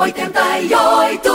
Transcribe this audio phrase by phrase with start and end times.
[0.00, 1.30] 88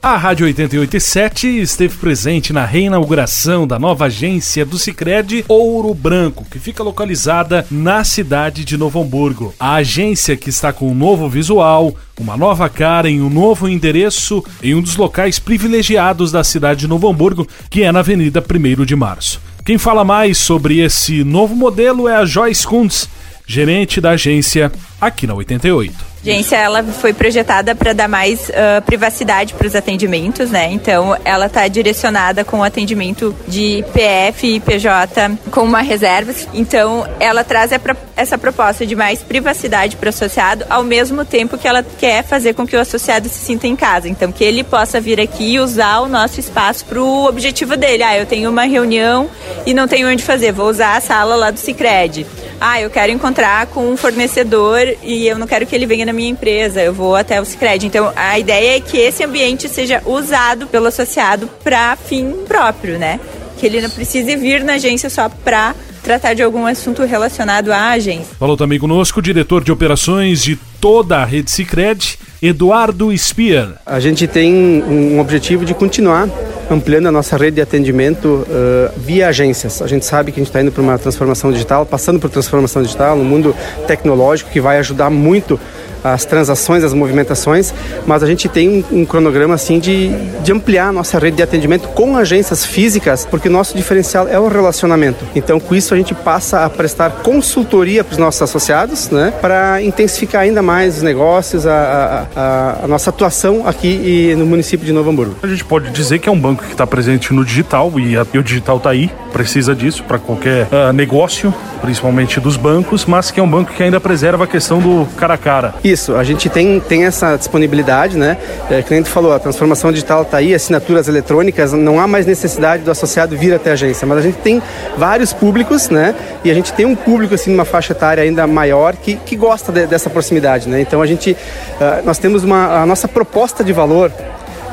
[0.00, 6.60] A Rádio 887 esteve presente na reinauguração da nova agência do Sicredi Ouro Branco, que
[6.60, 9.52] fica localizada na cidade de Novo Hamburgo.
[9.58, 14.44] A agência que está com um novo visual, uma nova cara em um novo endereço
[14.62, 18.84] em um dos locais privilegiados da cidade de Novo Hamburgo, que é na Avenida 1
[18.84, 19.40] de Março.
[19.64, 23.08] Quem fala mais sobre esse novo modelo é a Joyce Kuntz,
[23.44, 24.70] gerente da agência
[25.00, 26.11] aqui na 88.
[26.22, 30.70] Agência ela foi projetada para dar mais uh, privacidade para os atendimentos, né?
[30.70, 36.32] Então ela está direcionada com atendimento de PF e PJ com uma reserva.
[36.54, 37.72] Então ela traz
[38.16, 42.54] essa proposta de mais privacidade para o associado, ao mesmo tempo que ela quer fazer
[42.54, 44.08] com que o associado se sinta em casa.
[44.08, 48.04] Então que ele possa vir aqui e usar o nosso espaço para o objetivo dele.
[48.04, 49.28] Ah, eu tenho uma reunião
[49.66, 52.24] e não tenho onde fazer, vou usar a sala lá do Cicred.
[52.64, 56.12] Ah, eu quero encontrar com um fornecedor e eu não quero que ele venha na
[56.12, 57.84] minha empresa, eu vou até o Cicred.
[57.84, 63.18] Então, a ideia é que esse ambiente seja usado pelo associado para fim próprio, né?
[63.58, 67.88] Que ele não precise vir na agência só para tratar de algum assunto relacionado à
[67.90, 68.36] agência.
[68.38, 73.68] Falou também conosco o diretor de operações de toda a rede Cicred, Eduardo Spier.
[73.86, 76.28] A gente tem um objetivo de continuar
[76.68, 79.80] ampliando a nossa rede de atendimento uh, via agências.
[79.80, 82.82] A gente sabe que a gente está indo para uma transformação digital, passando por transformação
[82.82, 83.54] digital, um mundo
[83.86, 85.60] tecnológico que vai ajudar muito
[86.02, 87.72] as transações, as movimentações,
[88.06, 90.08] mas a gente tem um, um, cronograma assim de,
[90.42, 94.48] de ampliar a nossa rede de atendimento com agências físicas, porque nosso diferencial é o
[94.48, 95.24] relacionamento.
[95.34, 99.82] Então, com isso a gente passa a prestar consultoria para os nossos associados, né, para
[99.82, 105.10] intensificar ainda mais os negócios, a, a, a, nossa atuação aqui no município de Novo
[105.10, 105.36] Hamburgo.
[105.42, 108.26] A gente pode dizer que é um banco que está presente no digital e, a,
[108.32, 113.30] e o digital está aí, precisa disso para qualquer uh, negócio, principalmente dos bancos, mas
[113.30, 115.74] que é um banco que ainda preserva a questão do cara a cara.
[115.82, 118.36] Isso, a gente tem, tem essa disponibilidade, né?
[118.70, 122.82] É, a gente falou, a transformação digital está aí, assinaturas eletrônicas, não há mais necessidade
[122.82, 124.62] do associado vir até a agência, mas a gente tem
[124.96, 126.14] vários públicos, né?
[126.44, 129.72] E a gente tem um público, assim, numa faixa etária ainda maior que, que gosta
[129.72, 130.80] de, dessa proximidade, né?
[130.80, 134.12] Então a gente, uh, nós temos uma, a nossa proposta de valor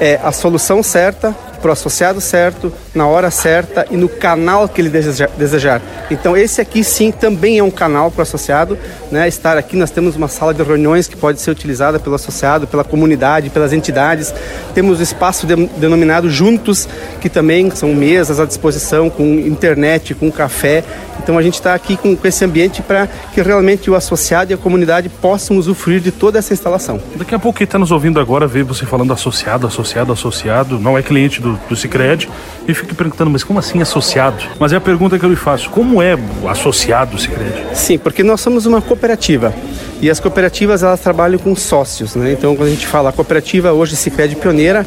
[0.00, 4.80] é a solução certa para o associado certo, na hora certa e no canal que
[4.80, 5.80] ele desejar.
[6.10, 8.78] Então esse aqui sim também é um canal para o associado,
[9.10, 9.26] né?
[9.28, 12.84] Estar aqui nós temos uma sala de reuniões que pode ser utilizada pelo associado, pela
[12.84, 14.34] comunidade, pelas entidades.
[14.74, 16.88] Temos o espaço de, denominado Juntos,
[17.20, 20.84] que também são mesas à disposição com internet, com café.
[21.18, 24.54] Então a gente está aqui com, com, esse ambiente para que realmente o associado e
[24.54, 27.00] a comunidade possam usufruir de toda essa instalação.
[27.16, 30.96] Daqui a pouco quem está nos ouvindo agora vê você falando associado, associado, associado, não
[30.96, 32.28] é cliente do, do Cicred
[32.66, 34.42] e fica perguntando, mas como assim associado?
[34.58, 37.66] Mas é a pergunta que eu lhe faço, como é o associado Cicred?
[37.74, 39.54] Sim, porque nós somos uma cooperativa
[40.00, 42.32] e as cooperativas elas trabalham com sócios, né?
[42.32, 44.84] Então quando a gente fala cooperativa hoje Cicred pioneira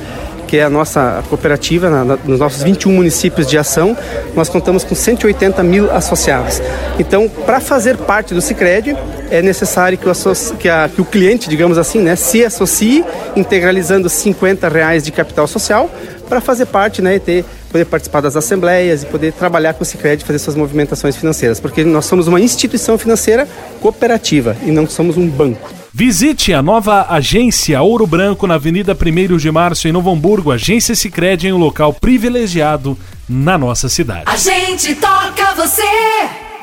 [0.50, 3.96] que é a nossa cooperativa, na, na, nos nossos 21 municípios de ação,
[4.36, 6.59] nós contamos com 180 mil associados.
[6.97, 8.97] Então, para fazer parte do Cicred,
[9.30, 10.14] é necessário que o,
[10.58, 13.06] que, a, que o, cliente, digamos assim, né, se associe,
[13.36, 15.88] integralizando 50 reais de capital social,
[16.29, 19.85] para fazer parte né, e ter, poder participar das assembleias e poder trabalhar com o
[19.85, 23.47] Cicred e fazer suas movimentações financeiras, porque nós somos uma instituição financeira
[23.81, 25.69] cooperativa e não somos um banco.
[25.91, 30.51] Visite a nova agência Ouro Branco na Avenida 1 de Março, em Novo Hamburgo.
[30.51, 32.97] Agência Sicredi em um local privilegiado
[33.28, 34.23] na nossa cidade.
[34.28, 35.81] A gente toca você,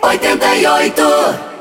[0.00, 1.56] 88.